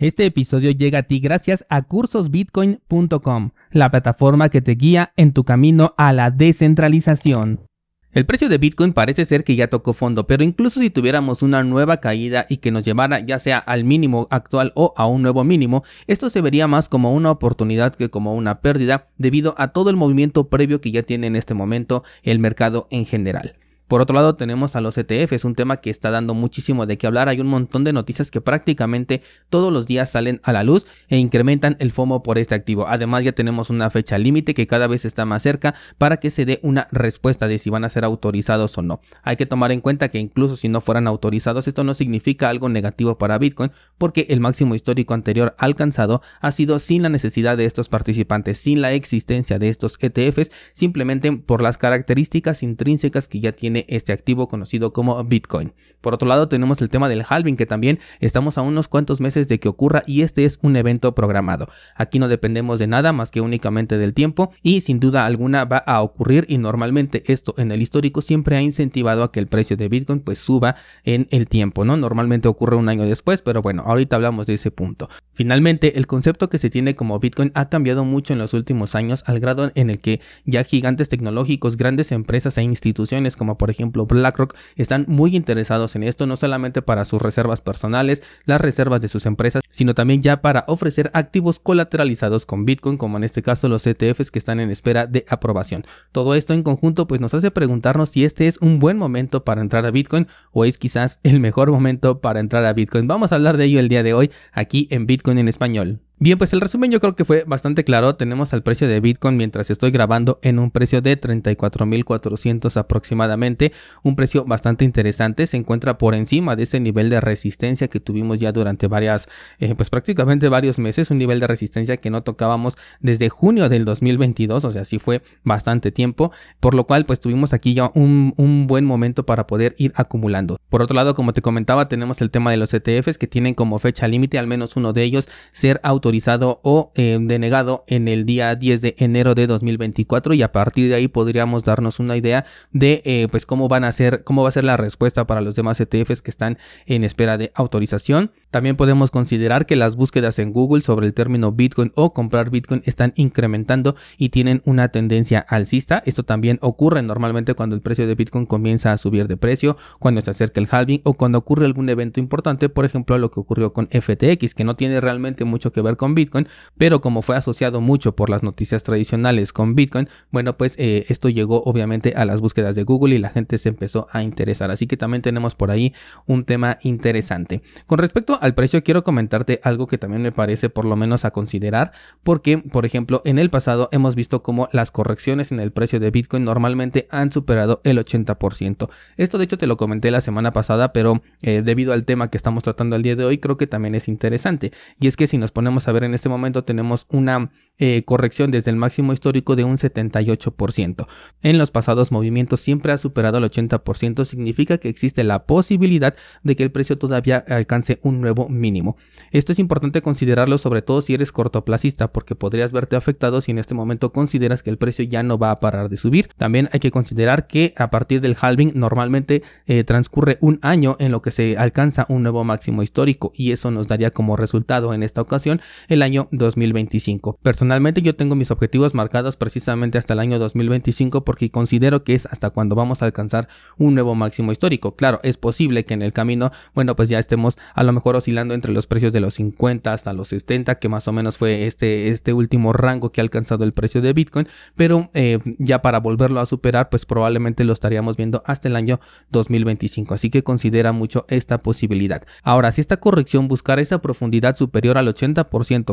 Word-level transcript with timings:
Este 0.00 0.24
episodio 0.24 0.70
llega 0.70 1.00
a 1.00 1.02
ti 1.02 1.20
gracias 1.20 1.66
a 1.68 1.82
cursosbitcoin.com, 1.82 3.50
la 3.70 3.90
plataforma 3.90 4.48
que 4.48 4.62
te 4.62 4.72
guía 4.72 5.12
en 5.18 5.34
tu 5.34 5.44
camino 5.44 5.92
a 5.98 6.14
la 6.14 6.30
descentralización. 6.30 7.66
El 8.10 8.24
precio 8.24 8.48
de 8.48 8.56
Bitcoin 8.56 8.94
parece 8.94 9.26
ser 9.26 9.44
que 9.44 9.56
ya 9.56 9.68
tocó 9.68 9.92
fondo, 9.92 10.26
pero 10.26 10.42
incluso 10.42 10.80
si 10.80 10.88
tuviéramos 10.88 11.42
una 11.42 11.62
nueva 11.64 11.98
caída 11.98 12.46
y 12.48 12.56
que 12.56 12.70
nos 12.70 12.86
llevara 12.86 13.20
ya 13.20 13.38
sea 13.38 13.58
al 13.58 13.84
mínimo 13.84 14.26
actual 14.30 14.72
o 14.74 14.94
a 14.96 15.04
un 15.04 15.20
nuevo 15.20 15.44
mínimo, 15.44 15.84
esto 16.06 16.30
se 16.30 16.40
vería 16.40 16.66
más 16.66 16.88
como 16.88 17.12
una 17.12 17.30
oportunidad 17.30 17.94
que 17.94 18.08
como 18.08 18.34
una 18.34 18.62
pérdida 18.62 19.10
debido 19.18 19.54
a 19.58 19.68
todo 19.68 19.90
el 19.90 19.96
movimiento 19.96 20.48
previo 20.48 20.80
que 20.80 20.92
ya 20.92 21.02
tiene 21.02 21.26
en 21.26 21.36
este 21.36 21.52
momento 21.52 22.04
el 22.22 22.38
mercado 22.38 22.88
en 22.90 23.04
general. 23.04 23.54
Por 23.90 24.00
otro 24.00 24.14
lado, 24.14 24.36
tenemos 24.36 24.76
a 24.76 24.80
los 24.80 24.96
ETFs, 24.96 25.44
un 25.44 25.56
tema 25.56 25.78
que 25.78 25.90
está 25.90 26.12
dando 26.12 26.32
muchísimo 26.32 26.86
de 26.86 26.96
qué 26.96 27.08
hablar. 27.08 27.28
Hay 27.28 27.40
un 27.40 27.48
montón 27.48 27.82
de 27.82 27.92
noticias 27.92 28.30
que 28.30 28.40
prácticamente 28.40 29.20
todos 29.48 29.72
los 29.72 29.88
días 29.88 30.08
salen 30.08 30.40
a 30.44 30.52
la 30.52 30.62
luz 30.62 30.86
e 31.08 31.18
incrementan 31.18 31.74
el 31.80 31.90
FOMO 31.90 32.22
por 32.22 32.38
este 32.38 32.54
activo. 32.54 32.86
Además, 32.86 33.24
ya 33.24 33.32
tenemos 33.32 33.68
una 33.68 33.90
fecha 33.90 34.16
límite 34.16 34.54
que 34.54 34.68
cada 34.68 34.86
vez 34.86 35.04
está 35.04 35.24
más 35.24 35.42
cerca 35.42 35.74
para 35.98 36.18
que 36.18 36.30
se 36.30 36.44
dé 36.44 36.60
una 36.62 36.86
respuesta 36.92 37.48
de 37.48 37.58
si 37.58 37.68
van 37.68 37.84
a 37.84 37.88
ser 37.88 38.04
autorizados 38.04 38.78
o 38.78 38.82
no. 38.82 39.00
Hay 39.24 39.34
que 39.34 39.44
tomar 39.44 39.72
en 39.72 39.80
cuenta 39.80 40.08
que 40.08 40.20
incluso 40.20 40.54
si 40.54 40.68
no 40.68 40.80
fueran 40.80 41.08
autorizados, 41.08 41.66
esto 41.66 41.82
no 41.82 41.94
significa 41.94 42.48
algo 42.48 42.68
negativo 42.68 43.18
para 43.18 43.38
Bitcoin, 43.38 43.72
porque 43.98 44.26
el 44.30 44.38
máximo 44.38 44.76
histórico 44.76 45.14
anterior 45.14 45.56
alcanzado 45.58 46.22
ha 46.40 46.52
sido 46.52 46.78
sin 46.78 47.02
la 47.02 47.08
necesidad 47.08 47.56
de 47.56 47.64
estos 47.64 47.88
participantes, 47.88 48.56
sin 48.58 48.82
la 48.82 48.92
existencia 48.92 49.58
de 49.58 49.68
estos 49.68 49.98
ETFs, 49.98 50.52
simplemente 50.74 51.32
por 51.32 51.60
las 51.60 51.76
características 51.76 52.62
intrínsecas 52.62 53.26
que 53.26 53.40
ya 53.40 53.50
tiene 53.50 53.79
este 53.88 54.12
activo 54.12 54.48
conocido 54.48 54.92
como 54.92 55.22
Bitcoin. 55.24 55.72
Por 56.00 56.14
otro 56.14 56.28
lado, 56.28 56.48
tenemos 56.48 56.80
el 56.80 56.88
tema 56.88 57.08
del 57.08 57.24
halving, 57.28 57.56
que 57.56 57.66
también 57.66 57.98
estamos 58.20 58.56
a 58.56 58.62
unos 58.62 58.88
cuantos 58.88 59.20
meses 59.20 59.48
de 59.48 59.60
que 59.60 59.68
ocurra 59.68 60.02
y 60.06 60.22
este 60.22 60.44
es 60.44 60.58
un 60.62 60.76
evento 60.76 61.14
programado. 61.14 61.68
Aquí 61.94 62.18
no 62.18 62.28
dependemos 62.28 62.78
de 62.78 62.86
nada 62.86 63.12
más 63.12 63.30
que 63.30 63.40
únicamente 63.40 63.98
del 63.98 64.14
tiempo 64.14 64.50
y 64.62 64.80
sin 64.80 64.98
duda 64.98 65.26
alguna 65.26 65.64
va 65.64 65.78
a 65.78 66.00
ocurrir 66.00 66.46
y 66.48 66.58
normalmente 66.58 67.22
esto 67.26 67.54
en 67.58 67.70
el 67.70 67.82
histórico 67.82 68.22
siempre 68.22 68.56
ha 68.56 68.62
incentivado 68.62 69.22
a 69.22 69.32
que 69.32 69.40
el 69.40 69.46
precio 69.46 69.76
de 69.76 69.88
Bitcoin 69.88 70.20
pues 70.20 70.38
suba 70.38 70.76
en 71.04 71.26
el 71.30 71.48
tiempo, 71.48 71.84
¿no? 71.84 71.96
Normalmente 71.96 72.48
ocurre 72.48 72.76
un 72.76 72.88
año 72.88 73.04
después, 73.04 73.42
pero 73.42 73.60
bueno, 73.60 73.82
ahorita 73.86 74.16
hablamos 74.16 74.46
de 74.46 74.54
ese 74.54 74.70
punto. 74.70 75.10
Finalmente, 75.32 75.98
el 75.98 76.06
concepto 76.06 76.48
que 76.48 76.58
se 76.58 76.70
tiene 76.70 76.94
como 76.94 77.18
Bitcoin 77.18 77.52
ha 77.54 77.68
cambiado 77.68 78.04
mucho 78.04 78.32
en 78.32 78.38
los 78.38 78.54
últimos 78.54 78.94
años 78.94 79.22
al 79.26 79.40
grado 79.40 79.70
en 79.74 79.90
el 79.90 80.00
que 80.00 80.20
ya 80.44 80.64
gigantes 80.64 81.08
tecnológicos, 81.08 81.76
grandes 81.76 82.12
empresas 82.12 82.56
e 82.58 82.62
instituciones 82.62 83.36
como 83.36 83.58
por 83.58 83.69
ejemplo 83.70 84.06
BlackRock 84.06 84.54
están 84.76 85.04
muy 85.08 85.36
interesados 85.36 85.96
en 85.96 86.02
esto 86.02 86.26
no 86.26 86.36
solamente 86.36 86.82
para 86.82 87.04
sus 87.04 87.22
reservas 87.22 87.60
personales, 87.60 88.22
las 88.44 88.60
reservas 88.60 89.00
de 89.00 89.08
sus 89.08 89.26
empresas, 89.26 89.62
sino 89.70 89.94
también 89.94 90.22
ya 90.22 90.42
para 90.42 90.64
ofrecer 90.66 91.10
activos 91.14 91.58
colateralizados 91.58 92.46
con 92.46 92.64
Bitcoin, 92.64 92.96
como 92.96 93.16
en 93.16 93.24
este 93.24 93.42
caso 93.42 93.68
los 93.68 93.86
ETFs 93.86 94.30
que 94.30 94.38
están 94.38 94.60
en 94.60 94.70
espera 94.70 95.06
de 95.06 95.24
aprobación. 95.28 95.84
Todo 96.12 96.34
esto 96.34 96.54
en 96.54 96.62
conjunto 96.62 97.06
pues 97.06 97.20
nos 97.20 97.34
hace 97.34 97.50
preguntarnos 97.50 98.10
si 98.10 98.24
este 98.24 98.46
es 98.46 98.58
un 98.58 98.78
buen 98.78 98.98
momento 98.98 99.44
para 99.44 99.60
entrar 99.60 99.86
a 99.86 99.90
Bitcoin 99.90 100.26
o 100.52 100.64
es 100.64 100.78
quizás 100.78 101.20
el 101.22 101.40
mejor 101.40 101.70
momento 101.70 102.20
para 102.20 102.40
entrar 102.40 102.64
a 102.64 102.72
Bitcoin. 102.72 103.06
Vamos 103.06 103.32
a 103.32 103.36
hablar 103.36 103.56
de 103.56 103.64
ello 103.64 103.80
el 103.80 103.88
día 103.88 104.02
de 104.02 104.14
hoy 104.14 104.30
aquí 104.52 104.88
en 104.90 105.06
Bitcoin 105.06 105.38
en 105.38 105.48
español. 105.48 106.00
Bien, 106.22 106.36
pues 106.36 106.52
el 106.52 106.60
resumen 106.60 106.90
yo 106.90 107.00
creo 107.00 107.16
que 107.16 107.24
fue 107.24 107.44
bastante 107.46 107.82
claro. 107.82 108.14
Tenemos 108.14 108.52
al 108.52 108.62
precio 108.62 108.86
de 108.86 109.00
Bitcoin 109.00 109.38
mientras 109.38 109.70
estoy 109.70 109.90
grabando 109.90 110.38
en 110.42 110.58
un 110.58 110.70
precio 110.70 111.00
de 111.00 111.18
34.400 111.18 112.76
aproximadamente. 112.76 113.72
Un 114.02 114.16
precio 114.16 114.44
bastante 114.44 114.84
interesante. 114.84 115.46
Se 115.46 115.56
encuentra 115.56 115.96
por 115.96 116.14
encima 116.14 116.56
de 116.56 116.64
ese 116.64 116.78
nivel 116.78 117.08
de 117.08 117.22
resistencia 117.22 117.88
que 117.88 118.00
tuvimos 118.00 118.38
ya 118.38 118.52
durante 118.52 118.86
varias, 118.86 119.30
eh, 119.60 119.74
pues 119.74 119.88
prácticamente 119.88 120.50
varios 120.50 120.78
meses. 120.78 121.10
Un 121.10 121.16
nivel 121.16 121.40
de 121.40 121.46
resistencia 121.46 121.96
que 121.96 122.10
no 122.10 122.22
tocábamos 122.22 122.76
desde 123.00 123.30
junio 123.30 123.70
del 123.70 123.86
2022. 123.86 124.66
O 124.66 124.70
sea, 124.70 124.84
sí 124.84 124.98
fue 124.98 125.22
bastante 125.42 125.90
tiempo. 125.90 126.32
Por 126.60 126.74
lo 126.74 126.84
cual, 126.86 127.06
pues 127.06 127.20
tuvimos 127.20 127.54
aquí 127.54 127.72
ya 127.72 127.90
un, 127.94 128.34
un 128.36 128.66
buen 128.66 128.84
momento 128.84 129.24
para 129.24 129.46
poder 129.46 129.74
ir 129.78 129.94
acumulando. 129.96 130.58
Por 130.68 130.82
otro 130.82 130.94
lado, 130.94 131.14
como 131.14 131.32
te 131.32 131.40
comentaba, 131.40 131.88
tenemos 131.88 132.20
el 132.20 132.30
tema 132.30 132.50
de 132.50 132.58
los 132.58 132.74
ETFs 132.74 133.16
que 133.16 133.26
tienen 133.26 133.54
como 133.54 133.78
fecha 133.78 134.06
límite 134.06 134.38
al 134.38 134.46
menos 134.46 134.76
uno 134.76 134.92
de 134.92 135.02
ellos 135.02 135.26
ser 135.50 135.80
autorizado 135.82 136.09
autorizado 136.10 136.58
o 136.64 136.90
eh, 136.96 137.18
denegado 137.20 137.84
en 137.86 138.08
el 138.08 138.26
día 138.26 138.56
10 138.56 138.80
de 138.80 138.96
enero 138.98 139.36
de 139.36 139.46
2024 139.46 140.34
y 140.34 140.42
a 140.42 140.50
partir 140.50 140.88
de 140.88 140.96
ahí 140.96 141.06
podríamos 141.06 141.62
darnos 141.62 142.00
una 142.00 142.16
idea 142.16 142.44
de 142.72 143.00
eh, 143.04 143.28
pues 143.30 143.46
cómo 143.46 143.68
van 143.68 143.84
a 143.84 143.92
ser, 143.92 144.24
cómo 144.24 144.42
va 144.42 144.48
a 144.48 144.52
ser 144.52 144.64
la 144.64 144.76
respuesta 144.76 145.24
para 145.28 145.40
los 145.40 145.54
demás 145.54 145.80
ETFs 145.80 146.20
que 146.20 146.32
están 146.32 146.58
en 146.86 147.04
espera 147.04 147.38
de 147.38 147.52
autorización. 147.54 148.32
También 148.50 148.74
podemos 148.74 149.12
considerar 149.12 149.66
que 149.66 149.76
las 149.76 149.94
búsquedas 149.94 150.40
en 150.40 150.52
Google 150.52 150.82
sobre 150.82 151.06
el 151.06 151.14
término 151.14 151.52
Bitcoin 151.52 151.92
o 151.94 152.12
comprar 152.12 152.50
Bitcoin 152.50 152.82
están 152.84 153.12
incrementando 153.14 153.94
y 154.18 154.30
tienen 154.30 154.62
una 154.64 154.88
tendencia 154.88 155.38
alcista. 155.38 156.02
Esto 156.06 156.24
también 156.24 156.58
ocurre 156.60 157.02
normalmente 157.02 157.54
cuando 157.54 157.76
el 157.76 157.82
precio 157.82 158.08
de 158.08 158.16
Bitcoin 158.16 158.46
comienza 158.46 158.90
a 158.90 158.98
subir 158.98 159.28
de 159.28 159.36
precio, 159.36 159.76
cuando 160.00 160.20
se 160.22 160.32
acerca 160.32 160.60
el 160.60 160.66
halving 160.68 161.02
o 161.04 161.12
cuando 161.12 161.38
ocurre 161.38 161.66
algún 161.66 161.88
evento 161.88 162.18
importante, 162.18 162.68
por 162.68 162.84
ejemplo 162.84 163.16
lo 163.16 163.30
que 163.30 163.38
ocurrió 163.38 163.72
con 163.72 163.86
FTX, 163.86 164.54
que 164.56 164.64
no 164.64 164.74
tiene 164.74 165.00
realmente 165.00 165.44
mucho 165.44 165.72
que 165.72 165.80
ver 165.82 165.96
con 166.00 166.14
Bitcoin, 166.14 166.48
pero 166.78 167.02
como 167.02 167.20
fue 167.20 167.36
asociado 167.36 167.82
mucho 167.82 168.16
por 168.16 168.30
las 168.30 168.42
noticias 168.42 168.82
tradicionales 168.82 169.52
con 169.52 169.74
Bitcoin, 169.74 170.08
bueno, 170.30 170.56
pues 170.56 170.76
eh, 170.78 171.04
esto 171.10 171.28
llegó 171.28 171.62
obviamente 171.64 172.14
a 172.16 172.24
las 172.24 172.40
búsquedas 172.40 172.74
de 172.74 172.84
Google 172.84 173.16
y 173.16 173.18
la 173.18 173.28
gente 173.28 173.58
se 173.58 173.68
empezó 173.68 174.06
a 174.10 174.22
interesar. 174.22 174.70
Así 174.70 174.86
que 174.86 174.96
también 174.96 175.20
tenemos 175.20 175.54
por 175.54 175.70
ahí 175.70 175.92
un 176.26 176.44
tema 176.44 176.78
interesante. 176.80 177.60
Con 177.86 177.98
respecto 177.98 178.38
al 178.40 178.54
precio, 178.54 178.82
quiero 178.82 179.04
comentarte 179.04 179.60
algo 179.62 179.86
que 179.86 179.98
también 179.98 180.22
me 180.22 180.32
parece 180.32 180.70
por 180.70 180.86
lo 180.86 180.96
menos 180.96 181.26
a 181.26 181.32
considerar, 181.32 181.92
porque, 182.22 182.56
por 182.56 182.86
ejemplo, 182.86 183.20
en 183.26 183.38
el 183.38 183.50
pasado 183.50 183.90
hemos 183.92 184.14
visto 184.14 184.42
como 184.42 184.70
las 184.72 184.90
correcciones 184.90 185.52
en 185.52 185.60
el 185.60 185.70
precio 185.70 186.00
de 186.00 186.10
Bitcoin 186.10 186.44
normalmente 186.44 187.08
han 187.10 187.30
superado 187.30 187.82
el 187.84 187.98
80%. 187.98 188.88
Esto 189.18 189.36
de 189.36 189.44
hecho 189.44 189.58
te 189.58 189.66
lo 189.66 189.76
comenté 189.76 190.10
la 190.10 190.22
semana 190.22 190.50
pasada, 190.50 190.94
pero 190.94 191.22
eh, 191.42 191.60
debido 191.60 191.92
al 191.92 192.06
tema 192.06 192.30
que 192.30 192.38
estamos 192.38 192.62
tratando 192.62 192.96
el 192.96 193.02
día 193.02 193.16
de 193.16 193.24
hoy, 193.24 193.36
creo 193.36 193.58
que 193.58 193.66
también 193.66 193.94
es 193.94 194.08
interesante. 194.08 194.72
Y 194.98 195.08
es 195.08 195.18
que 195.18 195.26
si 195.26 195.36
nos 195.36 195.52
ponemos 195.52 195.88
a 195.88 195.89
ver 195.92 196.04
en 196.04 196.14
este 196.14 196.28
momento 196.28 196.64
tenemos 196.64 197.06
una 197.10 197.50
eh, 197.82 198.02
corrección 198.04 198.50
desde 198.50 198.70
el 198.70 198.76
máximo 198.76 199.14
histórico 199.14 199.56
de 199.56 199.64
un 199.64 199.78
78%. 199.78 201.06
En 201.42 201.56
los 201.56 201.70
pasados 201.70 202.12
movimientos 202.12 202.60
siempre 202.60 202.92
ha 202.92 202.98
superado 202.98 203.38
el 203.38 203.44
80%, 203.44 204.26
significa 204.26 204.76
que 204.76 204.90
existe 204.90 205.24
la 205.24 205.44
posibilidad 205.44 206.14
de 206.42 206.56
que 206.56 206.62
el 206.62 206.72
precio 206.72 206.98
todavía 206.98 207.42
alcance 207.48 207.98
un 208.02 208.20
nuevo 208.20 208.50
mínimo. 208.50 208.98
Esto 209.30 209.52
es 209.52 209.58
importante 209.58 210.02
considerarlo 210.02 210.58
sobre 210.58 210.82
todo 210.82 211.00
si 211.00 211.14
eres 211.14 211.32
cortoplacista 211.32 212.12
porque 212.12 212.34
podrías 212.34 212.72
verte 212.72 212.96
afectado 212.96 213.40
si 213.40 213.52
en 213.52 213.58
este 213.58 213.74
momento 213.74 214.12
consideras 214.12 214.62
que 214.62 214.68
el 214.68 214.76
precio 214.76 215.06
ya 215.06 215.22
no 215.22 215.38
va 215.38 215.50
a 215.50 215.60
parar 215.60 215.88
de 215.88 215.96
subir. 215.96 216.28
También 216.36 216.68
hay 216.72 216.80
que 216.80 216.90
considerar 216.90 217.46
que 217.46 217.72
a 217.78 217.88
partir 217.88 218.20
del 218.20 218.36
halving 218.38 218.72
normalmente 218.74 219.42
eh, 219.66 219.84
transcurre 219.84 220.36
un 220.42 220.58
año 220.60 220.96
en 220.98 221.12
lo 221.12 221.22
que 221.22 221.30
se 221.30 221.56
alcanza 221.56 222.04
un 222.10 222.24
nuevo 222.24 222.44
máximo 222.44 222.82
histórico 222.82 223.32
y 223.34 223.52
eso 223.52 223.70
nos 223.70 223.88
daría 223.88 224.10
como 224.10 224.36
resultado 224.36 224.92
en 224.92 225.02
esta 225.02 225.22
ocasión 225.22 225.62
el 225.88 226.02
año 226.02 226.28
2025. 226.32 227.38
Personalmente 227.42 228.02
yo 228.02 228.14
tengo 228.14 228.34
mis 228.34 228.50
objetivos 228.50 228.94
marcados 228.94 229.36
precisamente 229.36 229.98
hasta 229.98 230.14
el 230.14 230.20
año 230.20 230.38
2025 230.38 231.24
porque 231.24 231.50
considero 231.50 232.04
que 232.04 232.14
es 232.14 232.26
hasta 232.26 232.50
cuando 232.50 232.74
vamos 232.74 233.02
a 233.02 233.06
alcanzar 233.06 233.48
un 233.78 233.94
nuevo 233.94 234.14
máximo 234.14 234.52
histórico. 234.52 234.94
Claro, 234.94 235.20
es 235.22 235.36
posible 235.36 235.84
que 235.84 235.94
en 235.94 236.02
el 236.02 236.12
camino, 236.12 236.52
bueno, 236.74 236.96
pues 236.96 237.08
ya 237.08 237.18
estemos 237.18 237.58
a 237.74 237.82
lo 237.82 237.92
mejor 237.92 238.16
oscilando 238.16 238.54
entre 238.54 238.72
los 238.72 238.86
precios 238.86 239.12
de 239.12 239.20
los 239.20 239.34
50 239.34 239.92
hasta 239.92 240.12
los 240.12 240.28
70, 240.28 240.78
que 240.78 240.88
más 240.88 241.08
o 241.08 241.12
menos 241.12 241.38
fue 241.38 241.66
este, 241.66 242.08
este 242.08 242.32
último 242.32 242.72
rango 242.72 243.12
que 243.12 243.20
ha 243.20 243.24
alcanzado 243.24 243.64
el 243.64 243.72
precio 243.72 244.00
de 244.00 244.12
Bitcoin, 244.12 244.48
pero 244.74 245.10
eh, 245.14 245.38
ya 245.58 245.82
para 245.82 246.00
volverlo 246.00 246.40
a 246.40 246.46
superar, 246.46 246.88
pues 246.90 247.06
probablemente 247.06 247.64
lo 247.64 247.72
estaríamos 247.72 248.16
viendo 248.16 248.42
hasta 248.46 248.68
el 248.68 248.76
año 248.76 249.00
2025. 249.30 250.14
Así 250.14 250.30
que 250.30 250.42
considera 250.42 250.92
mucho 250.92 251.26
esta 251.28 251.58
posibilidad. 251.58 252.22
Ahora, 252.42 252.72
si 252.72 252.80
esta 252.80 252.98
corrección 252.98 253.48
buscara 253.48 253.80
esa 253.80 254.02
profundidad 254.02 254.56
superior 254.56 254.98
al 254.98 255.08
80%, 255.08 255.46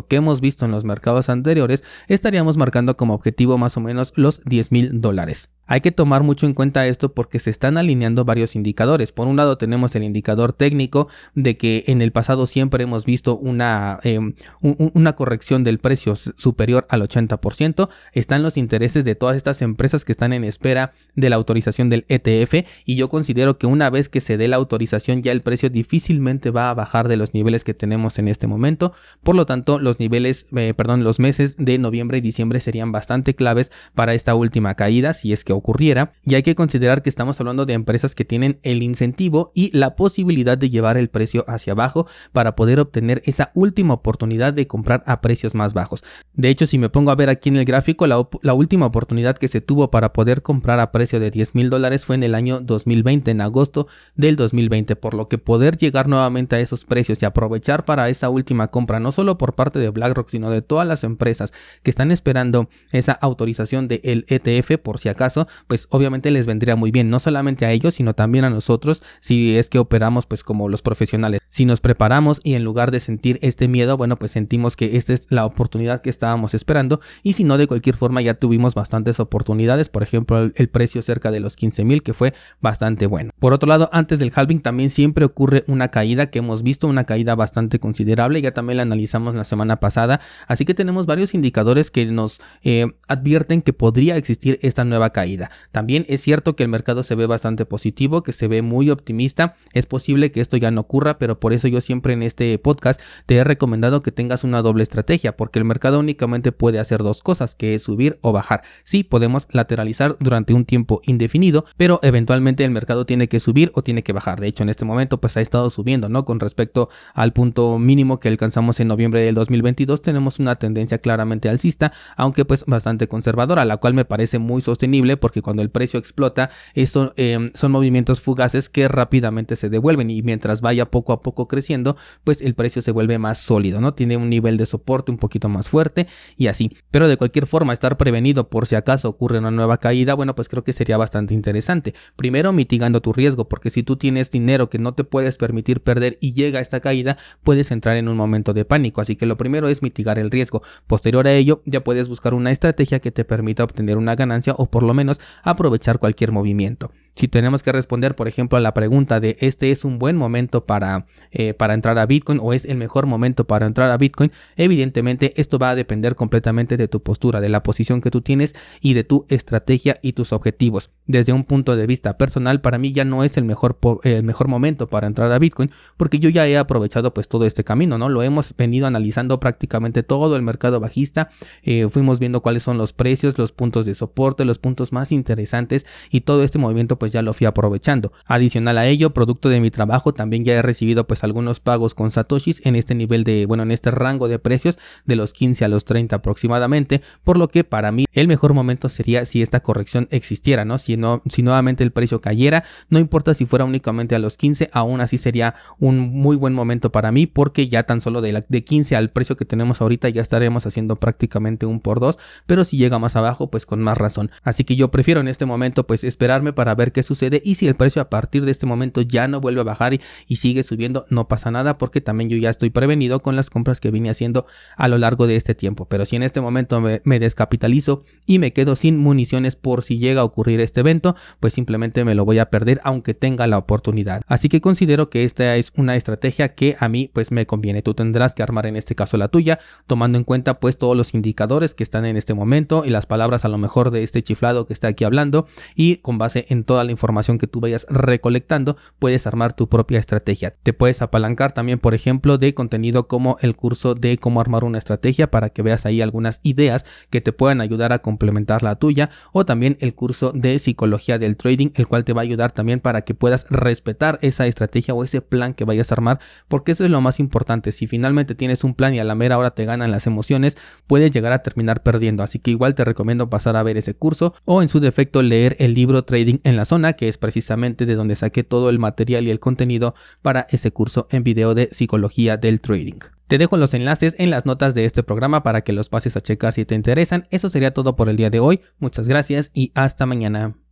que 0.07 0.15
hemos 0.15 0.41
visto 0.41 0.65
en 0.65 0.71
los 0.71 0.83
mercados 0.83 1.29
anteriores, 1.29 1.83
estaríamos 2.07 2.57
marcando 2.57 2.97
como 2.97 3.13
objetivo 3.13 3.57
más 3.57 3.77
o 3.77 3.81
menos 3.81 4.11
los 4.15 4.43
10 4.43 4.71
mil 4.71 5.01
dólares. 5.01 5.51
Hay 5.67 5.81
que 5.81 5.91
tomar 5.91 6.23
mucho 6.23 6.45
en 6.45 6.53
cuenta 6.53 6.87
esto 6.87 7.13
porque 7.13 7.39
se 7.39 7.49
están 7.49 7.77
alineando 7.77 8.23
varios 8.23 8.55
indicadores. 8.55 9.11
Por 9.11 9.27
un 9.27 9.35
lado 9.35 9.57
tenemos 9.57 9.93
el 9.95 10.03
indicador 10.03 10.53
técnico 10.53 11.09
de 11.35 11.57
que 11.57 11.83
en 11.87 12.01
el 12.01 12.13
pasado 12.13 12.47
siempre 12.47 12.85
hemos 12.85 13.05
visto 13.05 13.37
una, 13.37 13.99
em, 14.03 14.33
una 14.61 15.13
corrección 15.17 15.65
del 15.65 15.79
precio 15.79 16.15
superior 16.15 16.87
al 16.89 17.01
80%. 17.01 17.89
Están 18.13 18.43
los 18.43 18.55
intereses 18.55 19.03
de 19.03 19.15
todas 19.15 19.35
estas 19.35 19.61
empresas 19.61 20.05
que 20.05 20.13
están 20.13 20.31
en 20.31 20.45
espera 20.45 20.93
de 21.15 21.29
la 21.29 21.35
autorización 21.35 21.89
del 21.89 22.05
ETF 22.07 22.65
y 22.85 22.95
yo 22.95 23.09
considero 23.09 23.57
que 23.57 23.67
una 23.67 23.89
vez 23.89 24.07
que 24.07 24.21
se 24.21 24.37
dé 24.37 24.47
la 24.47 24.55
autorización 24.55 25.21
ya 25.21 25.33
el 25.33 25.41
precio 25.41 25.69
difícilmente 25.69 26.49
va 26.49 26.69
a 26.69 26.73
bajar 26.73 27.09
de 27.09 27.17
los 27.17 27.33
niveles 27.33 27.65
que 27.65 27.73
tenemos 27.73 28.19
en 28.19 28.29
este 28.29 28.47
momento. 28.47 28.93
Por 29.21 29.35
lo 29.35 29.45
tanto 29.45 29.56
los 29.65 29.99
niveles, 29.99 30.47
eh, 30.55 30.73
perdón, 30.75 31.03
los 31.03 31.19
meses 31.19 31.55
de 31.57 31.77
noviembre 31.77 32.17
y 32.17 32.21
diciembre 32.21 32.59
serían 32.59 32.91
bastante 32.91 33.35
claves 33.35 33.71
para 33.95 34.13
esta 34.13 34.35
última 34.35 34.75
caída 34.75 35.13
si 35.13 35.31
es 35.31 35.43
que 35.43 35.53
ocurriera 35.53 36.13
y 36.25 36.35
hay 36.35 36.43
que 36.43 36.55
considerar 36.55 37.01
que 37.03 37.09
estamos 37.09 37.39
hablando 37.39 37.65
de 37.65 37.73
empresas 37.73 38.15
que 38.15 38.25
tienen 38.25 38.59
el 38.63 38.83
incentivo 38.83 39.51
y 39.55 39.75
la 39.77 39.95
posibilidad 39.95 40.57
de 40.57 40.69
llevar 40.69 40.97
el 40.97 41.09
precio 41.09 41.45
hacia 41.47 41.73
abajo 41.73 42.07
para 42.33 42.55
poder 42.55 42.79
obtener 42.79 42.97
tener 42.97 43.21
esa 43.25 43.51
última 43.53 43.93
oportunidad 43.93 44.53
de 44.53 44.65
comprar 44.65 45.03
a 45.05 45.21
precios 45.21 45.53
más 45.53 45.75
bajos. 45.75 46.03
De 46.33 46.49
hecho, 46.49 46.65
si 46.65 46.79
me 46.79 46.89
pongo 46.89 47.11
a 47.11 47.15
ver 47.15 47.29
aquí 47.29 47.49
en 47.49 47.57
el 47.57 47.65
gráfico, 47.65 48.07
la 48.07 48.53
última 48.55 48.87
oportunidad 48.87 49.37
que 49.37 49.47
se 49.47 49.61
tuvo 49.61 49.91
para 49.91 50.13
poder 50.13 50.41
comprar 50.41 50.79
a 50.79 50.91
precio 50.91 51.19
de 51.19 51.29
10 51.29 51.53
mil 51.53 51.69
dólares 51.69 52.03
fue 52.03 52.15
en 52.15 52.23
el 52.23 52.33
año 52.33 52.59
2020, 52.59 53.29
en 53.29 53.41
agosto 53.41 53.87
del 54.15 54.35
2020, 54.35 54.95
por 54.95 55.13
lo 55.13 55.27
que 55.27 55.37
poder 55.37 55.77
llegar 55.77 56.07
nuevamente 56.07 56.55
a 56.55 56.59
esos 56.59 56.85
precios 56.85 57.21
y 57.21 57.25
aprovechar 57.25 57.85
para 57.85 58.09
esa 58.09 58.29
última 58.29 58.69
compra, 58.69 58.99
no 58.99 59.11
solo 59.11 59.37
por 59.37 59.46
parte 59.55 59.79
de 59.79 59.89
BlackRock, 59.89 60.29
sino 60.29 60.49
de 60.49 60.61
todas 60.61 60.87
las 60.87 61.03
empresas 61.03 61.53
que 61.83 61.89
están 61.89 62.11
esperando 62.11 62.69
esa 62.91 63.13
autorización 63.13 63.87
del 63.87 64.25
ETF 64.27 64.77
por 64.81 64.99
si 64.99 65.09
acaso, 65.09 65.47
pues 65.67 65.87
obviamente 65.89 66.31
les 66.31 66.47
vendría 66.47 66.75
muy 66.75 66.91
bien, 66.91 67.09
no 67.09 67.19
solamente 67.19 67.65
a 67.65 67.71
ellos, 67.71 67.95
sino 67.95 68.13
también 68.13 68.45
a 68.45 68.49
nosotros, 68.49 69.03
si 69.19 69.57
es 69.57 69.69
que 69.69 69.79
operamos 69.79 70.25
pues 70.25 70.43
como 70.43 70.69
los 70.69 70.81
profesionales. 70.81 71.41
Si 71.49 71.65
nos 71.65 71.81
preparamos 71.81 72.41
y 72.43 72.55
en 72.55 72.63
lugar 72.63 72.91
de 72.91 72.99
sentir 72.99 73.39
este 73.41 73.67
miedo, 73.67 73.97
bueno, 73.97 74.17
pues 74.17 74.31
sentimos 74.31 74.75
que 74.75 74.97
esta 74.97 75.13
es 75.13 75.27
la 75.29 75.45
oportunidad 75.45 76.01
que 76.01 76.09
estábamos 76.09 76.53
esperando 76.53 76.99
y 77.23 77.33
si 77.33 77.43
no, 77.43 77.57
de 77.57 77.67
cualquier 77.67 77.95
forma 77.95 78.21
ya 78.21 78.35
tuvimos 78.35 78.75
bastantes 78.75 79.19
oportunidades, 79.19 79.89
por 79.89 80.03
ejemplo, 80.03 80.51
el, 80.53 80.69
precio 80.69 81.01
cerca 81.01 81.31
de 81.31 81.39
los 81.39 81.55
15 81.55 81.85
mil 81.85 82.03
que 82.03 82.13
fue 82.13 82.33
bastante 82.61 83.07
bueno. 83.07 83.31
Por 83.39 83.53
otro 83.53 83.67
lado, 83.67 83.89
antes 83.93 84.19
del 84.19 84.31
halving 84.35 84.61
también 84.61 84.89
siempre 84.89 85.25
ocurre 85.25 85.63
una 85.67 85.87
caída 85.87 86.29
que 86.29 86.39
hemos 86.39 86.61
visto, 86.61 86.87
una 86.87 87.05
caída 87.05 87.35
bastante 87.35 87.79
considerable, 87.79 88.41
ya 88.41 88.53
también 88.53 88.77
la 88.77 88.83
analizamos 88.83 89.33
la 89.37 89.43
semana 89.43 89.77
pasada, 89.77 90.19
así 90.47 90.65
que 90.65 90.73
tenemos 90.73 91.05
varios 91.05 91.33
indicadores 91.33 91.91
que 91.91 92.05
nos 92.05 92.41
eh, 92.63 92.87
advierten 93.07 93.61
que 93.61 93.73
podría 93.73 94.17
existir 94.17 94.59
esta 94.61 94.83
nueva 94.83 95.11
caída. 95.11 95.51
También 95.71 96.05
es 96.09 96.21
cierto 96.21 96.55
que 96.55 96.63
el 96.63 96.69
mercado 96.69 97.03
se 97.03 97.15
ve 97.15 97.25
bastante 97.25 97.65
positivo, 97.65 98.23
que 98.23 98.31
se 98.31 98.47
ve 98.47 98.61
muy 98.61 98.89
optimista, 98.89 99.55
es 99.73 99.85
posible 99.85 100.31
que 100.31 100.41
esto 100.41 100.57
ya 100.57 100.71
no 100.71 100.81
ocurra, 100.81 101.17
pero 101.17 101.39
por 101.39 101.53
eso 101.53 101.67
yo 101.67 101.81
siempre 101.81 102.13
en 102.13 102.23
este 102.23 102.57
podcast 102.59 103.01
te 103.25 103.35
he 103.35 103.43
recomendado 103.43 104.01
que 104.01 104.11
tengas 104.11 104.43
una 104.43 104.61
doble 104.61 104.83
estrategia, 104.83 105.37
porque 105.37 105.59
el 105.59 105.65
mercado 105.65 105.99
únicamente 105.99 106.51
puede 106.51 106.79
hacer 106.79 107.03
dos 107.03 107.21
cosas, 107.21 107.55
que 107.55 107.75
es 107.75 107.83
subir 107.83 108.17
o 108.21 108.31
bajar. 108.31 108.63
Sí, 108.83 109.03
podemos 109.03 109.47
lateralizar 109.51 110.17
durante 110.19 110.53
un 110.53 110.65
tiempo 110.65 111.01
indefinido, 111.05 111.65
pero 111.77 111.99
eventualmente 112.03 112.63
el 112.63 112.71
mercado 112.71 113.05
tiene 113.05 113.27
que 113.27 113.39
subir 113.39 113.71
o 113.75 113.83
tiene 113.83 114.03
que 114.03 114.13
bajar. 114.13 114.39
De 114.39 114.47
hecho, 114.47 114.63
en 114.63 114.69
este 114.69 114.85
momento 114.85 115.19
pues 115.19 115.37
ha 115.37 115.41
estado 115.41 115.69
subiendo, 115.69 116.09
¿no? 116.09 116.25
Con 116.25 116.39
respecto 116.39 116.89
al 117.13 117.33
punto 117.33 117.79
mínimo 117.79 118.19
que 118.19 118.29
alcanzamos 118.29 118.79
en 118.79 118.87
noviembre 118.87 119.26
del 119.27 119.35
2022, 119.35 120.01
tenemos 120.01 120.39
una 120.39 120.55
tendencia 120.55 120.97
claramente 120.97 121.49
alcista, 121.49 121.93
aunque 122.15 122.45
pues 122.45 122.65
bastante 122.65 123.07
conservadora, 123.07 123.65
la 123.65 123.77
cual 123.77 123.93
me 123.93 124.05
parece 124.05 124.39
muy 124.39 124.61
sostenible 124.61 125.17
porque 125.17 125.41
cuando 125.41 125.61
el 125.61 125.69
precio 125.69 125.99
explota, 125.99 126.49
esto 126.73 127.13
em, 127.17 127.51
son 127.53 127.71
movimientos 127.71 128.21
fugaces 128.21 128.69
que 128.69 128.87
rápidamente 128.87 129.55
se 129.55 129.69
devuelven 129.69 130.09
y 130.09 130.21
mientras 130.21 130.61
vaya 130.61 130.85
poco 130.85 131.13
a 131.13 131.21
poco 131.21 131.47
creciendo, 131.47 131.97
pues 132.23 132.41
el 132.41 132.55
precio 132.55 132.81
se 132.81 132.91
vuelve 132.91 133.19
más 133.19 133.37
sólido, 133.37 133.81
¿no? 133.81 133.93
Tiene 133.93 134.17
un 134.17 134.29
nivel 134.29 134.57
de 134.57 134.65
soporte 134.65 135.11
un 135.11 135.17
poquito 135.17 135.49
más 135.49 135.69
fuerte 135.69 136.07
y 136.37 136.47
así. 136.47 136.71
Pero 136.91 137.07
de 137.07 137.17
cualquier 137.17 137.47
forma, 137.47 137.73
estar 137.73 137.97
prevenido 137.97 138.49
por 138.49 138.65
si 138.65 138.75
acaso 138.75 139.09
ocurre 139.09 139.39
una 139.39 139.51
nueva 139.51 139.77
caída, 139.77 140.13
bueno, 140.13 140.35
pues 140.35 140.49
creo 140.49 140.63
que 140.63 140.73
sería 140.73 140.97
bastante 140.97 141.33
interesante. 141.33 141.93
Primero, 142.15 142.53
mitigando 142.53 143.01
tu 143.01 143.13
riesgo, 143.13 143.49
porque 143.49 143.69
si 143.69 143.83
tú 143.83 143.97
tienes 143.97 144.31
dinero 144.31 144.69
que 144.69 144.79
no 144.79 144.93
te 144.93 145.03
puedes 145.03 145.37
permitir 145.37 145.81
perder 145.81 146.17
y 146.21 146.33
llega 146.33 146.59
esta 146.59 146.79
caída, 146.79 147.17
puedes 147.43 147.71
entrar 147.71 147.97
en 147.97 148.07
un 148.07 148.15
momento 148.15 148.53
de 148.53 148.65
pánico. 148.65 149.01
Así 149.01 149.15
que 149.17 149.25
lo 149.25 149.37
primero 149.37 149.67
es 149.67 149.81
mitigar 149.81 150.19
el 150.19 150.31
riesgo. 150.31 150.61
Posterior 150.87 151.27
a 151.27 151.33
ello, 151.33 151.61
ya 151.65 151.83
puedes 151.83 152.09
buscar 152.09 152.33
una 152.33 152.51
estrategia 152.51 152.99
que 152.99 153.11
te 153.11 153.25
permita 153.25 153.63
obtener 153.63 153.97
una 153.97 154.15
ganancia 154.15 154.53
o 154.57 154.67
por 154.67 154.83
lo 154.83 154.93
menos 154.93 155.19
aprovechar 155.43 155.99
cualquier 155.99 156.31
movimiento. 156.31 156.91
Si 157.17 157.27
tenemos 157.27 157.63
que 157.63 157.71
responder, 157.71 158.15
por 158.15 158.27
ejemplo, 158.27 158.59
a 158.59 158.61
la 158.61 158.75
pregunta 158.75 159.19
de 159.19 159.37
este 159.39 159.71
es 159.71 159.85
un 159.85 159.97
buen 159.97 160.15
momento 160.15 160.67
para, 160.67 161.07
eh, 161.31 161.55
para 161.55 161.73
entrar 161.73 161.97
a 161.97 162.05
Bitcoin 162.05 162.39
o 162.39 162.53
es 162.53 162.63
el 162.63 162.77
mejor 162.77 163.07
momento 163.07 163.47
para 163.47 163.65
entrar 163.65 163.89
a 163.89 163.97
Bitcoin, 163.97 164.31
evidentemente 164.55 165.33
esto 165.41 165.57
va 165.57 165.71
a 165.71 165.75
depender 165.75 166.13
completamente 166.13 166.77
de 166.77 166.87
tu 166.87 167.01
postura, 167.01 167.41
de 167.41 167.49
la 167.49 167.63
posición 167.63 168.01
que 168.01 168.11
tú 168.11 168.21
tienes 168.21 168.55
y 168.81 168.93
de 168.93 169.03
tu 169.03 169.25
estrategia 169.29 169.97
y 170.03 170.13
tus 170.13 170.31
objetivos. 170.31 170.91
Desde 171.07 171.33
un 171.33 171.43
punto 171.43 171.75
de 171.75 171.87
vista 171.87 172.19
personal, 172.19 172.61
para 172.61 172.77
mí 172.77 172.91
ya 172.91 173.03
no 173.03 173.23
es 173.23 173.35
el 173.37 173.45
mejor, 173.45 173.79
el 174.03 174.21
mejor 174.21 174.47
momento 174.47 174.87
para 174.87 175.07
entrar 175.07 175.31
a 175.31 175.39
Bitcoin 175.39 175.71
porque 175.97 176.19
yo 176.19 176.29
ya 176.29 176.47
he 176.47 176.55
aprovechado 176.55 177.15
pues 177.15 177.27
todo 177.27 177.47
este 177.47 177.63
camino, 177.63 177.97
¿no? 177.97 178.09
Lo 178.09 178.21
hemos 178.21 178.53
venido 178.55 178.85
analizando 178.85 179.39
prácticamente 179.39 180.03
todo 180.03 180.35
el 180.35 180.43
mercado 180.43 180.79
bajista, 180.79 181.31
eh, 181.63 181.87
fuimos 181.89 182.19
viendo 182.19 182.41
cuáles 182.41 182.61
son 182.61 182.77
los 182.77 182.93
precios, 182.93 183.39
los 183.39 183.51
puntos 183.51 183.87
de 183.87 183.95
soporte, 183.95 184.45
los 184.45 184.59
puntos 184.59 184.93
más 184.93 185.11
interesantes 185.11 185.87
y 186.11 186.21
todo 186.21 186.43
este 186.43 186.59
movimiento 186.59 186.99
pues 186.99 187.06
pues 187.07 187.13
ya 187.13 187.21
lo 187.21 187.33
fui 187.33 187.47
aprovechando. 187.47 188.11
Adicional 188.25 188.77
a 188.77 188.85
ello, 188.85 189.13
producto 189.13 189.47
de 189.47 189.61
mi 189.61 189.71
trabajo, 189.71 190.13
también 190.13 190.43
ya 190.43 190.55
he 190.55 190.61
recibido 190.61 191.07
pues 191.07 191.23
algunos 191.23 191.61
pagos 191.61 191.95
con 191.95 192.11
satoshis 192.11 192.65
en 192.65 192.75
este 192.75 192.95
nivel 192.95 193.23
de, 193.23 193.45
bueno, 193.45 193.63
en 193.63 193.71
este 193.71 193.91
rango 193.91 194.27
de 194.27 194.39
precios 194.39 194.77
de 195.05 195.15
los 195.15 195.31
15 195.31 195.63
a 195.63 195.69
los 195.69 195.85
30 195.85 196.17
aproximadamente, 196.17 197.01
por 197.23 197.37
lo 197.37 197.47
que 197.47 197.63
para 197.63 197.93
mí 197.93 198.07
el 198.11 198.27
mejor 198.27 198.53
momento 198.53 198.89
sería 198.89 199.23
si 199.23 199.41
esta 199.41 199.61
corrección 199.61 200.09
existiera, 200.11 200.65
¿no? 200.65 200.77
Si 200.79 200.97
no, 200.97 201.21
si 201.29 201.43
nuevamente 201.43 201.81
el 201.85 201.91
precio 201.91 202.19
cayera, 202.19 202.65
no 202.89 202.99
importa 202.99 203.33
si 203.33 203.45
fuera 203.45 203.63
únicamente 203.63 204.13
a 204.13 204.19
los 204.19 204.35
15, 204.35 204.69
aún 204.73 204.99
así 204.99 205.17
sería 205.17 205.55
un 205.79 205.99
muy 205.99 206.35
buen 206.35 206.53
momento 206.53 206.91
para 206.91 207.13
mí 207.13 207.25
porque 207.25 207.69
ya 207.69 207.83
tan 207.83 208.01
solo 208.01 208.19
de, 208.19 208.43
de 208.45 208.63
15 208.65 208.97
al 208.97 209.11
precio 209.11 209.37
que 209.37 209.45
tenemos 209.45 209.79
ahorita 209.79 210.09
ya 210.09 210.21
estaremos 210.21 210.65
haciendo 210.65 210.97
prácticamente 210.97 211.65
un 211.65 211.79
por 211.79 212.01
dos, 212.01 212.19
pero 212.47 212.65
si 212.65 212.75
llega 212.75 212.99
más 212.99 213.15
abajo 213.15 213.49
pues 213.49 213.65
con 213.65 213.79
más 213.79 213.97
razón. 213.97 214.29
Así 214.43 214.65
que 214.65 214.75
yo 214.75 214.91
prefiero 214.91 215.21
en 215.21 215.29
este 215.29 215.45
momento 215.45 215.87
pues 215.87 216.03
esperarme 216.03 216.51
para 216.51 216.75
ver 216.75 216.91
sucede 217.03 217.41
y 217.43 217.55
si 217.55 217.67
el 217.67 217.75
precio 217.75 218.01
a 218.01 218.09
partir 218.09 218.45
de 218.45 218.51
este 218.51 218.65
momento 218.65 219.01
ya 219.01 219.27
no 219.27 219.41
vuelve 219.41 219.61
a 219.61 219.63
bajar 219.63 219.93
y, 219.93 220.35
sigue 220.35 220.63
subiendo, 220.63 221.05
no 221.09 221.27
pasa 221.27 221.51
nada 221.51 221.77
porque 221.77 222.01
también 222.01 222.29
yo 222.29 222.37
ya 222.37 222.49
estoy 222.49 222.69
prevenido 222.69 223.21
con 223.21 223.35
las 223.35 223.49
compras 223.49 223.79
que 223.79 223.91
vine 223.91 224.09
haciendo 224.09 224.45
a 224.75 224.87
lo 224.87 224.97
largo 224.97 225.27
de 225.27 225.35
este 225.35 225.55
tiempo. 225.55 225.85
Pero 225.85 226.05
si 226.05 226.15
en 226.15 226.23
este 226.23 226.41
momento 226.41 226.81
me, 226.81 227.19
descapitalizo 227.19 228.03
y 228.25 228.39
me 228.39 228.53
quedo 228.53 228.75
sin 228.75 228.97
municiones 228.97 229.55
por 229.55 229.83
si 229.83 229.97
llega 229.97 230.21
a 230.21 230.23
ocurrir 230.23 230.59
este 230.59 230.81
evento, 230.81 231.15
pues 231.39 231.53
simplemente 231.53 232.05
me 232.05 232.15
lo 232.15 232.25
voy 232.25 232.39
a 232.39 232.49
perder 232.49 232.79
aunque 232.83 233.13
tenga 233.13 233.47
la 233.47 233.57
oportunidad. 233.57 234.21
Así 234.27 234.49
que 234.49 234.61
considero 234.61 235.09
que 235.09 235.23
esta 235.23 235.55
es 235.55 235.73
una 235.75 235.95
estrategia 235.95 236.53
que 236.53 236.75
a 236.79 236.87
mí 236.87 237.09
pues 237.11 237.31
me 237.31 237.47
conviene. 237.47 237.81
Tú 237.81 237.93
tendrás 237.93 238.35
que 238.35 238.43
armar 238.43 238.67
en 238.67 238.75
este 238.75 238.95
caso 238.95 239.17
la 239.17 239.27
tuya, 239.27 239.59
tomando 239.87 240.17
en 240.17 240.23
cuenta 240.23 240.59
pues 240.59 240.77
todos 240.77 240.95
los 240.95 241.13
indicadores 241.13 241.73
que 241.73 241.83
están 241.83 242.05
en 242.05 242.17
este 242.17 242.33
momento 242.33 242.83
y 242.85 242.89
las 242.89 243.05
palabras 243.05 243.45
a 243.45 243.49
lo 243.49 243.57
mejor 243.57 243.91
de 243.91 244.03
este 244.03 244.21
chiflado 244.21 244.67
que 244.67 244.73
está 244.73 244.87
aquí 244.89 245.03
hablando 245.03 245.47
y 245.75 245.97
con 245.97 246.17
base 246.17 246.45
en 246.49 246.63
toda 246.63 246.83
la 246.87 246.91
información 246.91 247.37
que 247.37 247.47
tú 247.47 247.59
vayas 247.59 247.85
recolectando, 247.89 248.77
puedes 248.99 249.27
armar 249.27 249.53
tu 249.53 249.69
propia 249.69 249.99
estrategia. 249.99 250.55
Te 250.63 250.73
puedes 250.73 251.01
apalancar 251.01 251.51
también, 251.51 251.79
por 251.79 251.93
ejemplo, 251.93 252.37
de 252.37 252.53
contenido 252.53 253.07
como 253.07 253.37
el 253.41 253.55
curso 253.55 253.93
de 253.93 254.17
cómo 254.17 254.41
armar 254.41 254.63
una 254.63 254.77
estrategia 254.77 255.29
para 255.29 255.49
que 255.49 255.61
veas 255.61 255.85
ahí 255.85 256.01
algunas 256.01 256.39
ideas 256.43 256.85
que 257.09 257.21
te 257.21 257.33
puedan 257.33 257.61
ayudar 257.61 257.93
a 257.93 257.99
complementar 257.99 258.63
la 258.63 258.75
tuya 258.75 259.09
o 259.31 259.45
también 259.45 259.77
el 259.79 259.93
curso 259.93 260.31
de 260.33 260.59
psicología 260.59 261.19
del 261.19 261.37
trading, 261.37 261.69
el 261.75 261.87
cual 261.87 262.03
te 262.03 262.13
va 262.13 262.21
a 262.21 262.23
ayudar 262.23 262.51
también 262.51 262.79
para 262.79 263.01
que 263.01 263.13
puedas 263.13 263.47
respetar 263.49 264.19
esa 264.21 264.47
estrategia 264.47 264.93
o 264.93 265.03
ese 265.03 265.21
plan 265.21 265.53
que 265.53 265.65
vayas 265.65 265.91
a 265.91 265.95
armar, 265.95 266.19
porque 266.47 266.71
eso 266.71 266.83
es 266.83 266.89
lo 266.89 267.01
más 267.01 267.19
importante. 267.19 267.71
Si 267.71 267.87
finalmente 267.87 268.35
tienes 268.35 268.63
un 268.63 268.73
plan 268.73 268.93
y 268.93 268.99
a 268.99 269.03
la 269.03 269.15
mera 269.15 269.37
hora 269.37 269.51
te 269.51 269.65
ganan 269.65 269.91
las 269.91 270.07
emociones, 270.07 270.57
puedes 270.87 271.11
llegar 271.11 271.33
a 271.33 271.43
terminar 271.43 271.83
perdiendo. 271.83 272.23
Así 272.23 272.39
que 272.39 272.51
igual 272.51 272.75
te 272.75 272.83
recomiendo 272.83 273.29
pasar 273.29 273.55
a 273.55 273.63
ver 273.63 273.77
ese 273.77 273.93
curso 273.93 274.33
o 274.45 274.61
en 274.61 274.69
su 274.69 274.79
defecto 274.79 275.21
leer 275.21 275.55
el 275.59 275.73
libro 275.73 276.03
Trading 276.03 276.37
en 276.43 276.55
la 276.55 276.65
zona 276.67 276.93
que 276.93 277.07
es 277.07 277.17
precisamente 277.17 277.85
de 277.85 277.95
donde 277.95 278.15
saqué 278.15 278.43
todo 278.43 278.69
el 278.69 278.77
material 278.77 279.23
y 279.23 279.31
el 279.31 279.39
contenido 279.39 279.95
para 280.21 280.45
ese 280.51 280.71
curso 280.71 281.07
en 281.09 281.23
video 281.23 281.55
de 281.55 281.69
psicología 281.71 282.37
del 282.37 282.61
trading. 282.61 282.99
Te 283.27 283.37
dejo 283.37 283.57
los 283.57 283.73
enlaces 283.73 284.15
en 284.19 284.29
las 284.29 284.45
notas 284.45 284.75
de 284.75 284.85
este 284.85 285.03
programa 285.03 285.43
para 285.43 285.61
que 285.61 285.73
los 285.73 285.89
pases 285.89 286.15
a 286.15 286.21
checar 286.21 286.53
si 286.53 286.65
te 286.65 286.75
interesan. 286.75 287.27
Eso 287.31 287.49
sería 287.49 287.73
todo 287.73 287.95
por 287.95 288.09
el 288.09 288.17
día 288.17 288.29
de 288.29 288.39
hoy. 288.39 288.61
Muchas 288.79 289.07
gracias 289.07 289.51
y 289.53 289.71
hasta 289.73 290.05
mañana. 290.05 290.57